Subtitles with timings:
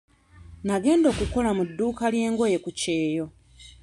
[0.65, 3.25] Nagenda kukola mu dduuka lya ngoye ku kyeyo.